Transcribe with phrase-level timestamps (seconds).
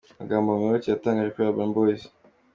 [0.17, 2.01] Amagambo Muyoboke yatangaje kuri Urban Boyz:.